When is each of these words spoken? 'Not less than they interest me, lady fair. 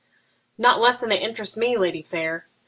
'Not 0.57 0.81
less 0.81 0.99
than 0.99 1.09
they 1.09 1.19
interest 1.19 1.55
me, 1.55 1.77
lady 1.77 2.01
fair. 2.01 2.47